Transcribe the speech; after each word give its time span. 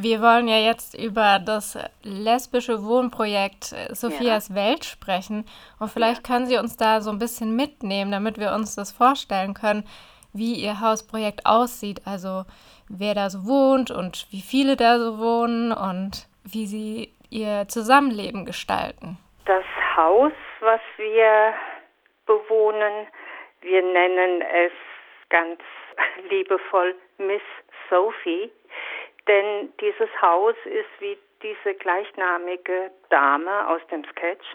Wir 0.00 0.22
wollen 0.22 0.46
ja 0.46 0.58
jetzt 0.58 0.94
über 0.94 1.40
das 1.44 1.76
lesbische 2.04 2.84
Wohnprojekt 2.84 3.74
Sophias 3.90 4.50
ja. 4.50 4.54
Welt 4.54 4.84
sprechen. 4.84 5.44
Und 5.80 5.90
vielleicht 5.90 6.28
ja. 6.28 6.34
können 6.34 6.46
Sie 6.46 6.56
uns 6.56 6.76
da 6.76 7.00
so 7.00 7.10
ein 7.10 7.18
bisschen 7.18 7.56
mitnehmen, 7.56 8.12
damit 8.12 8.38
wir 8.38 8.52
uns 8.52 8.76
das 8.76 8.92
vorstellen 8.92 9.54
können, 9.54 9.82
wie 10.32 10.54
Ihr 10.54 10.80
Hausprojekt 10.80 11.46
aussieht. 11.46 12.02
Also 12.06 12.44
wer 12.88 13.14
da 13.16 13.28
so 13.28 13.44
wohnt 13.44 13.90
und 13.90 14.28
wie 14.30 14.40
viele 14.40 14.76
da 14.76 15.00
so 15.00 15.18
wohnen 15.18 15.72
und 15.72 16.28
wie 16.44 16.66
Sie 16.66 17.12
Ihr 17.30 17.66
Zusammenleben 17.66 18.46
gestalten. 18.46 19.18
Das 19.46 19.64
Haus, 19.96 20.32
was 20.60 20.80
wir 20.96 21.54
bewohnen, 22.24 23.08
wir 23.62 23.82
nennen 23.82 24.42
es 24.42 24.72
ganz 25.28 25.58
liebevoll 26.30 26.94
Miss 27.18 27.42
Sophie 27.90 28.52
denn 29.28 29.72
dieses 29.80 30.08
Haus 30.20 30.54
ist 30.64 30.88
wie 31.00 31.18
diese 31.42 31.74
gleichnamige 31.74 32.90
Dame 33.10 33.68
aus 33.68 33.80
dem 33.90 34.04
Sketch 34.04 34.46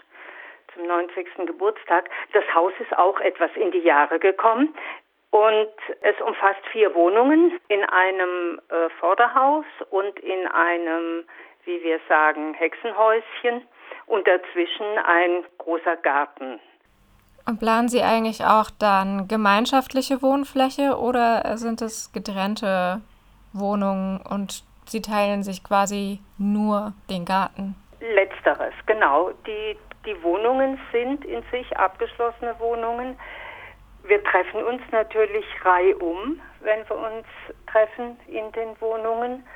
zum 0.74 0.86
90. 0.86 1.46
Geburtstag. 1.46 2.10
Das 2.32 2.44
Haus 2.54 2.72
ist 2.80 2.96
auch 2.96 3.18
etwas 3.20 3.50
in 3.54 3.70
die 3.70 3.78
Jahre 3.78 4.18
gekommen. 4.18 4.74
Und 5.30 5.72
es 6.02 6.20
umfasst 6.20 6.64
vier 6.70 6.94
Wohnungen 6.94 7.58
in 7.68 7.82
einem 7.84 8.60
äh, 8.68 8.88
Vorderhaus 9.00 9.64
und 9.90 10.18
in 10.20 10.46
einem, 10.46 11.24
wie 11.64 11.82
wir 11.82 11.98
sagen, 12.08 12.54
Hexenhäuschen 12.54 13.66
und 14.06 14.26
dazwischen 14.28 14.86
ein 15.04 15.44
großer 15.58 15.96
Garten. 15.96 16.60
Und 17.46 17.58
planen 17.58 17.88
Sie 17.88 18.02
eigentlich 18.02 18.44
auch 18.44 18.70
dann 18.78 19.26
gemeinschaftliche 19.26 20.22
Wohnfläche 20.22 20.96
oder 20.96 21.56
sind 21.56 21.82
es 21.82 22.12
getrennte 22.12 23.02
Wohnungen 23.54 24.20
und 24.28 24.64
sie 24.86 25.00
teilen 25.00 25.42
sich 25.42 25.64
quasi 25.64 26.20
nur 26.38 26.92
den 27.08 27.24
Garten. 27.24 27.74
Letzteres, 28.00 28.74
genau. 28.86 29.30
Die, 29.46 29.76
die 30.04 30.22
Wohnungen 30.22 30.78
sind 30.92 31.24
in 31.24 31.42
sich 31.50 31.76
abgeschlossene 31.76 32.58
Wohnungen. 32.58 33.18
Wir 34.02 34.22
treffen 34.24 34.62
uns 34.62 34.82
natürlich 34.92 35.46
reihum, 35.64 36.40
wenn 36.60 36.86
wir 36.88 36.96
uns 36.96 37.26
treffen 37.66 38.18
in 38.26 38.52
den 38.52 38.78
Wohnungen. 38.80 39.46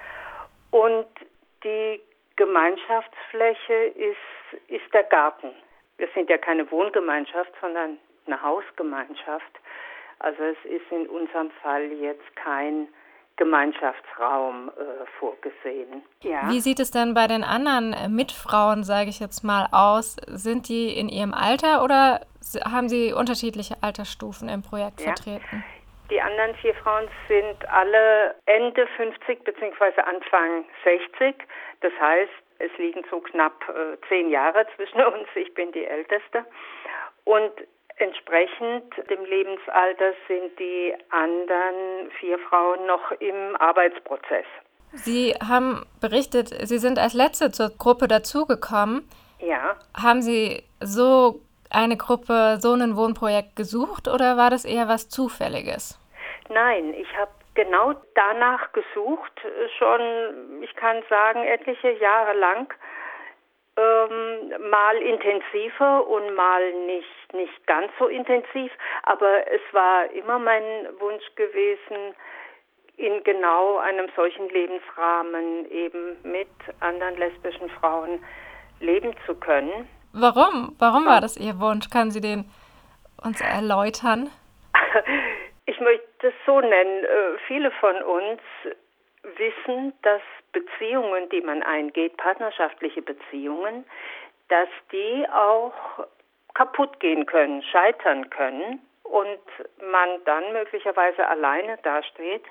Und 0.70 1.06
die 1.64 2.00
Gemeinschaftsfläche 2.36 3.74
ist, 3.96 4.68
ist 4.68 4.94
der 4.94 5.04
Garten. 5.04 5.50
Wir 5.98 6.08
sind 6.14 6.30
ja 6.30 6.38
keine 6.38 6.70
Wohngemeinschaft, 6.70 7.52
sondern 7.60 7.98
eine 8.26 8.40
Hausgemeinschaft. 8.40 9.60
Also 10.20 10.42
es 10.42 10.64
ist 10.64 10.90
in 10.90 11.08
unserem 11.08 11.50
Fall 11.62 11.92
jetzt 11.92 12.36
kein 12.36 12.88
Gemeinschaftsraum 13.38 14.68
äh, 14.68 15.06
vorgesehen. 15.18 16.02
Ja. 16.22 16.50
Wie 16.50 16.60
sieht 16.60 16.80
es 16.80 16.90
denn 16.90 17.14
bei 17.14 17.26
den 17.26 17.44
anderen 17.44 17.94
äh, 17.94 18.08
Mitfrauen, 18.08 18.84
sage 18.84 19.08
ich 19.08 19.20
jetzt 19.20 19.42
mal, 19.42 19.66
aus? 19.72 20.16
Sind 20.26 20.68
die 20.68 20.98
in 20.98 21.08
ihrem 21.08 21.32
Alter 21.32 21.82
oder 21.82 22.20
haben 22.64 22.88
sie 22.88 23.12
unterschiedliche 23.12 23.76
Altersstufen 23.80 24.48
im 24.48 24.62
Projekt 24.62 25.00
ja. 25.00 25.06
vertreten? 25.06 25.64
Die 26.10 26.20
anderen 26.20 26.54
vier 26.56 26.74
Frauen 26.74 27.06
sind 27.28 27.68
alle 27.68 28.34
Ende 28.46 28.86
50 28.96 29.44
bzw. 29.44 30.00
Anfang 30.00 30.64
60. 30.84 31.36
Das 31.80 31.92
heißt, 32.00 32.32
es 32.58 32.76
liegen 32.78 33.04
so 33.10 33.20
knapp 33.20 33.68
äh, 33.68 33.96
zehn 34.08 34.30
Jahre 34.30 34.66
zwischen 34.74 35.00
uns. 35.14 35.28
Ich 35.34 35.54
bin 35.54 35.70
die 35.72 35.84
Älteste. 35.84 36.44
Und 37.24 37.52
Entsprechend 37.98 38.94
dem 39.10 39.24
Lebensalter 39.24 40.12
sind 40.28 40.58
die 40.58 40.94
anderen 41.10 42.10
vier 42.20 42.38
Frauen 42.38 42.86
noch 42.86 43.10
im 43.18 43.56
Arbeitsprozess. 43.56 44.46
Sie 44.92 45.34
haben 45.34 45.84
berichtet, 46.00 46.48
Sie 46.48 46.78
sind 46.78 46.98
als 46.98 47.14
Letzte 47.14 47.50
zur 47.50 47.70
Gruppe 47.76 48.08
dazugekommen. 48.08 49.08
Ja. 49.40 49.76
Haben 50.00 50.22
Sie 50.22 50.62
so 50.80 51.40
eine 51.70 51.96
Gruppe, 51.96 52.58
so 52.60 52.72
ein 52.72 52.96
Wohnprojekt 52.96 53.56
gesucht 53.56 54.08
oder 54.08 54.36
war 54.36 54.50
das 54.50 54.64
eher 54.64 54.88
was 54.88 55.08
Zufälliges? 55.08 55.98
Nein, 56.48 56.94
ich 56.94 57.08
habe 57.18 57.30
genau 57.54 57.94
danach 58.14 58.72
gesucht, 58.72 59.32
schon, 59.78 60.62
ich 60.62 60.74
kann 60.76 61.02
sagen, 61.10 61.42
etliche 61.42 61.90
Jahre 61.98 62.32
lang 62.38 62.72
ähm, 63.78 64.70
mal 64.70 64.96
intensiver 64.96 66.06
und 66.08 66.34
mal 66.34 66.72
nicht, 66.86 67.32
nicht 67.32 67.66
ganz 67.66 67.92
so 67.98 68.08
intensiv. 68.08 68.72
Aber 69.04 69.46
es 69.46 69.60
war 69.72 70.10
immer 70.10 70.38
mein 70.38 70.62
Wunsch 70.98 71.24
gewesen, 71.36 72.14
in 72.96 73.22
genau 73.22 73.78
einem 73.78 74.08
solchen 74.16 74.48
Lebensrahmen 74.48 75.70
eben 75.70 76.16
mit 76.24 76.48
anderen 76.80 77.16
lesbischen 77.16 77.70
Frauen 77.80 78.24
leben 78.80 79.14
zu 79.24 79.36
können. 79.36 79.88
Warum? 80.12 80.74
Warum 80.80 81.06
war 81.06 81.20
das 81.20 81.36
Ihr 81.36 81.60
Wunsch? 81.60 81.90
Kann 81.90 82.10
Sie 82.10 82.20
den 82.20 82.50
uns 83.22 83.40
erläutern? 83.40 84.30
Ich 85.70 85.78
möchte 85.80 86.28
es 86.28 86.34
so 86.46 86.62
nennen. 86.62 87.04
Äh, 87.04 87.38
viele 87.46 87.70
von 87.72 88.02
uns 88.02 88.40
wissen, 89.36 89.92
dass 90.02 90.22
Beziehungen, 90.52 91.28
die 91.30 91.40
man 91.40 91.62
eingeht, 91.62 92.16
partnerschaftliche 92.16 93.02
Beziehungen, 93.02 93.84
dass 94.48 94.68
die 94.92 95.26
auch 95.30 95.72
kaputt 96.54 96.98
gehen 97.00 97.26
können, 97.26 97.62
scheitern 97.62 98.30
können 98.30 98.80
und 99.04 99.40
man 99.90 100.24
dann 100.24 100.52
möglicherweise 100.52 101.26
alleine 101.26 101.78
dasteht, 101.82 102.44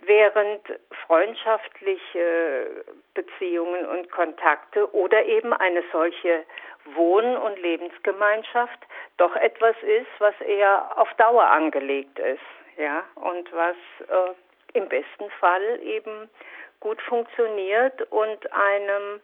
während 0.00 0.60
freundschaftliche 1.06 2.84
Beziehungen 3.14 3.86
und 3.86 4.10
Kontakte 4.10 4.92
oder 4.94 5.24
eben 5.24 5.52
eine 5.52 5.82
solche 5.92 6.44
Wohn- 6.94 7.36
und 7.36 7.58
Lebensgemeinschaft 7.60 8.78
doch 9.16 9.36
etwas 9.36 9.76
ist, 9.82 10.10
was 10.18 10.34
eher 10.40 10.98
auf 10.98 11.12
Dauer 11.14 11.44
angelegt 11.44 12.18
ist, 12.18 12.40
ja, 12.76 13.04
und 13.14 13.52
was 13.52 13.76
äh, 14.08 14.32
im 14.74 14.88
besten 14.88 15.30
Fall 15.40 15.80
eben 15.82 16.28
gut 16.80 17.00
funktioniert 17.02 18.02
und 18.10 18.52
einem 18.52 19.20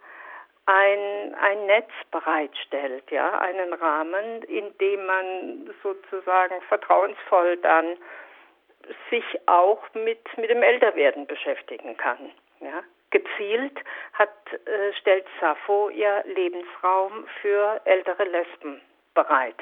ein, 0.67 1.35
ein 1.35 1.67
Netz 1.67 1.91
bereitstellt, 2.11 3.11
ja, 3.11 3.39
einen 3.39 3.73
Rahmen, 3.73 4.43
in 4.43 4.77
dem 4.79 5.07
man 5.07 5.75
sozusagen 5.83 6.61
vertrauensvoll 6.69 7.57
dann 7.59 7.97
sich 9.11 9.25
auch 9.47 9.83
mit, 9.95 10.21
mit 10.37 10.51
dem 10.51 10.63
Älterwerden 10.63 11.27
beschäftigen 11.27 11.97
kann. 11.97 12.31
Ja. 12.61 12.83
Gezielt 13.11 13.79
hat, 14.13 14.29
äh, 14.53 14.93
stellt 15.01 15.25
Sappho 15.41 15.89
ihr 15.89 16.23
Lebensraum 16.27 17.27
für 17.41 17.81
ältere 17.87 18.25
Lesben 18.25 18.83
bereit. 19.15 19.59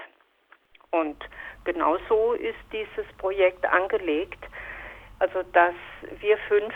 Und 0.91 1.17
genau 1.65 1.99
so 2.09 2.33
ist 2.33 2.59
dieses 2.73 3.07
Projekt 3.19 3.65
angelegt, 3.65 4.43
also 5.19 5.43
dass 5.53 5.75
wir 6.21 6.37
fünf 6.49 6.75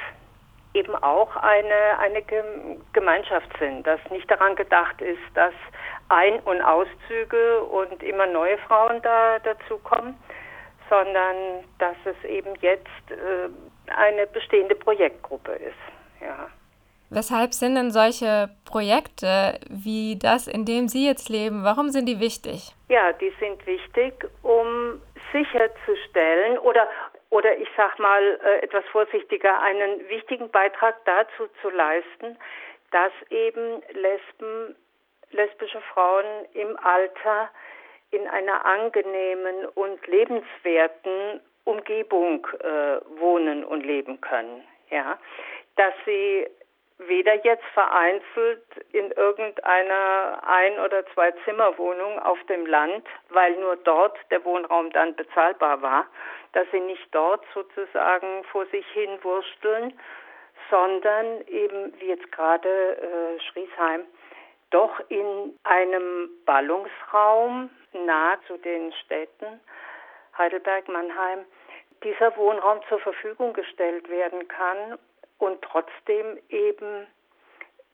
eben 0.74 0.94
auch 0.94 1.34
eine, 1.36 1.98
eine 1.98 2.22
Gemeinschaft 2.92 3.48
sind, 3.58 3.86
dass 3.86 4.00
nicht 4.10 4.30
daran 4.30 4.54
gedacht 4.54 5.00
ist, 5.00 5.18
dass 5.34 5.54
Ein- 6.08 6.40
und 6.40 6.62
Auszüge 6.62 7.64
und 7.64 8.02
immer 8.02 8.26
neue 8.26 8.56
Frauen 8.58 9.02
da 9.02 9.38
dazukommen, 9.40 10.14
sondern 10.88 11.64
dass 11.78 11.96
es 12.04 12.28
eben 12.28 12.54
jetzt 12.60 12.86
äh, 13.10 13.48
eine 13.96 14.26
bestehende 14.28 14.74
Projektgruppe 14.74 15.52
ist. 15.52 16.20
Ja. 16.20 16.48
Weshalb 17.12 17.54
sind 17.54 17.74
denn 17.74 17.90
solche 17.90 18.50
Projekte 18.64 19.58
wie 19.68 20.16
das, 20.16 20.46
in 20.46 20.64
dem 20.64 20.86
Sie 20.86 21.04
jetzt 21.06 21.28
leben, 21.28 21.64
warum 21.64 21.88
sind 21.90 22.06
die 22.06 22.20
wichtig? 22.20 22.72
Ja, 22.88 23.12
die 23.12 23.32
sind 23.40 23.66
wichtig, 23.66 24.14
um 24.42 25.00
sicherzustellen 25.32 26.58
oder 26.58 26.86
oder 27.30 27.56
ich 27.56 27.68
sag 27.76 27.98
mal 27.98 28.40
äh, 28.44 28.58
etwas 28.62 28.84
vorsichtiger, 28.86 29.60
einen 29.60 30.08
wichtigen 30.08 30.50
Beitrag 30.50 30.96
dazu 31.04 31.48
zu 31.62 31.70
leisten, 31.70 32.36
dass 32.90 33.12
eben 33.30 33.82
Lesben, 33.92 34.76
lesbische 35.30 35.80
Frauen 35.92 36.26
im 36.54 36.76
Alter 36.76 37.50
in 38.10 38.26
einer 38.26 38.64
angenehmen 38.66 39.66
und 39.74 40.04
lebenswerten 40.08 41.40
Umgebung 41.64 42.46
äh, 42.58 43.00
wohnen 43.20 43.64
und 43.64 43.86
leben 43.86 44.20
können. 44.20 44.64
Ja, 44.90 45.18
dass 45.76 45.94
sie 46.04 46.48
weder 47.06 47.34
jetzt 47.44 47.64
vereinzelt 47.72 48.62
in 48.92 49.10
irgendeiner 49.12 50.42
Ein- 50.46 50.78
oder 50.80 51.06
Zwei-Zimmer-Wohnung 51.14 52.18
auf 52.18 52.38
dem 52.44 52.66
Land, 52.66 53.06
weil 53.30 53.56
nur 53.56 53.76
dort 53.76 54.18
der 54.30 54.44
Wohnraum 54.44 54.90
dann 54.90 55.14
bezahlbar 55.16 55.80
war, 55.82 56.06
dass 56.52 56.66
sie 56.72 56.80
nicht 56.80 57.06
dort 57.12 57.44
sozusagen 57.54 58.44
vor 58.44 58.66
sich 58.66 58.86
hin 58.88 59.18
wursteln, 59.22 59.98
sondern 60.70 61.40
eben 61.48 61.92
wie 62.00 62.08
jetzt 62.08 62.30
gerade 62.32 62.68
äh, 62.68 63.40
Schriesheim, 63.50 64.04
doch 64.70 65.00
in 65.08 65.58
einem 65.64 66.30
Ballungsraum 66.44 67.70
nahe 67.92 68.38
zu 68.46 68.56
den 68.58 68.92
Städten 69.04 69.60
Heidelberg, 70.38 70.88
Mannheim, 70.88 71.44
dieser 72.04 72.36
Wohnraum 72.36 72.80
zur 72.88 73.00
Verfügung 73.00 73.52
gestellt 73.52 74.08
werden 74.08 74.46
kann 74.48 74.98
und 75.40 75.60
trotzdem 75.62 76.38
eben 76.48 77.06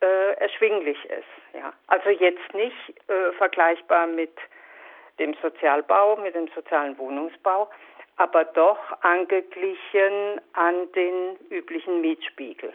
äh, 0.01 0.33
erschwinglich 0.35 1.03
ist. 1.07 1.55
Ja. 1.55 1.73
Also 1.87 2.11
jetzt 2.11 2.55
nicht 2.55 3.09
äh, 3.09 3.33
vergleichbar 3.39 4.07
mit 4.07 4.33
dem 5.19 5.35
Sozialbau, 5.41 6.17
mit 6.17 6.35
dem 6.35 6.49
sozialen 6.49 6.99
Wohnungsbau, 6.99 7.71
aber 8.19 8.45
doch 8.45 8.79
angeglichen 9.03 10.41
an 10.53 10.93
den 10.93 11.37
üblichen 11.51 12.01
Mietspiegel 12.03 12.73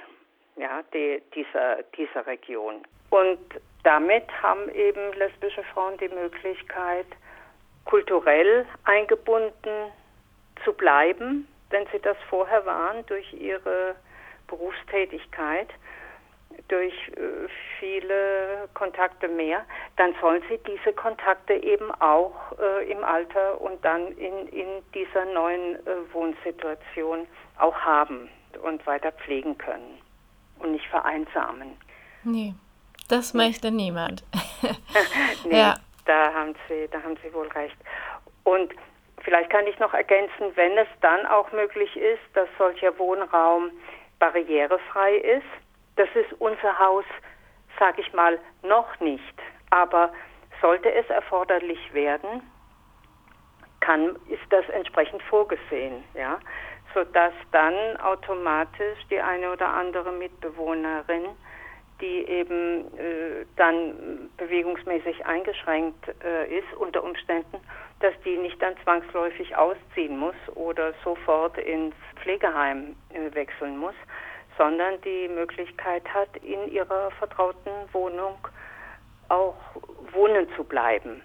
ja, 0.56 0.83
die, 0.94 1.21
dieser, 1.33 1.83
dieser 1.97 2.25
Region. 2.27 2.83
Und 3.09 3.39
damit 3.83 4.25
haben 4.41 4.69
eben 4.69 5.13
lesbische 5.13 5.63
Frauen 5.74 5.97
die 5.97 6.09
Möglichkeit, 6.09 7.07
kulturell 7.85 8.65
eingebunden 8.85 9.91
zu 10.63 10.74
bleiben, 10.74 11.47
wenn 11.71 11.88
sie 11.91 12.00
das 12.00 12.17
vorher 12.29 12.65
waren, 12.65 13.06
durch 13.07 13.33
ihre 13.33 13.95
Berufstätigkeit, 14.51 15.69
durch 16.68 16.94
äh, 17.09 17.48
viele 17.80 18.69
Kontakte 18.74 19.27
mehr, 19.27 19.65
dann 19.98 20.13
sollen 20.21 20.44
sie 20.50 20.59
diese 20.68 20.94
Kontakte 20.94 21.53
eben 21.53 21.92
auch 21.95 22.33
äh, 22.59 22.92
im 22.92 23.03
Alter 23.03 23.59
und 23.59 23.83
dann 23.83 24.07
in, 24.18 24.48
in 24.48 24.68
dieser 24.94 25.25
neuen 25.25 25.75
äh, 25.75 26.13
Wohnsituation 26.13 27.27
auch 27.57 27.75
haben 27.75 28.30
und 28.63 28.86
weiter 28.86 29.12
pflegen 29.12 29.57
können 29.57 30.00
und 30.59 30.74
nicht 30.74 30.88
vereinsamen. 30.88 31.77
Nee, 32.24 32.53
das 33.09 33.33
möchte 33.33 33.71
niemand. 33.71 34.24
nee, 35.45 35.57
ja. 35.57 35.75
da 36.06 36.33
haben 36.33 36.56
Sie, 36.68 36.88
da 36.92 37.01
haben 37.01 37.18
Sie 37.24 37.33
wohl 37.33 37.48
recht. 37.50 37.77
Und 38.44 38.74
vielleicht 39.24 39.50
kann 39.50 39.65
ich 39.68 39.77
noch 39.80 39.94
ergänzen, 39.94 40.51
wenn 40.56 40.77
es 40.77 40.88
dann 41.01 41.25
auch 41.25 41.51
möglich 41.51 41.95
ist, 41.95 42.21
dass 42.33 42.48
solcher 42.57 42.98
Wohnraum 43.00 43.71
barrierefrei 44.21 45.15
ist, 45.15 45.51
das 45.95 46.07
ist 46.13 46.31
unser 46.39 46.79
Haus, 46.79 47.06
sage 47.79 48.01
ich 48.01 48.13
mal, 48.13 48.39
noch 48.62 49.00
nicht. 49.00 49.35
Aber 49.71 50.13
sollte 50.62 50.94
es 50.94 51.09
erforderlich 51.09 51.94
werden, 51.94 52.44
kann, 53.79 54.15
ist 54.29 54.45
das 54.51 54.68
entsprechend 54.69 55.23
vorgesehen, 55.23 56.03
ja, 56.13 56.39
sodass 56.94 57.33
dann 57.51 57.97
automatisch 57.97 59.00
die 59.09 59.19
eine 59.19 59.51
oder 59.51 59.68
andere 59.68 60.12
Mitbewohnerin, 60.12 61.29
die 62.01 62.27
eben 62.27 62.86
äh, 62.98 63.45
dann 63.56 64.30
bewegungsmäßig 64.38 65.25
eingeschränkt 65.25 66.13
äh, 66.24 66.57
ist 66.57 66.74
unter 66.77 67.03
Umständen, 67.03 67.57
dass 68.00 68.13
die 68.25 68.38
nicht 68.38 68.62
dann 68.62 68.75
zwangsläufig 68.83 69.56
ausziehen 69.56 70.18
muss 70.18 70.36
oder 70.56 70.94
sofort 71.03 71.57
ins 71.57 71.95
Pflegeheim 72.21 72.95
äh, 73.13 73.33
wechseln 73.33 73.77
muss, 73.77 73.95
sondern 74.57 75.00
die 75.01 75.27
Möglichkeit 75.27 76.03
hat, 76.13 76.36
in 76.38 76.71
ihrer 76.71 77.12
vertrauten 77.12 77.71
Wohnung 77.94 78.36
auch 79.30 79.56
wohnen 80.12 80.48
zu 80.56 80.63
bleiben. 80.63 81.18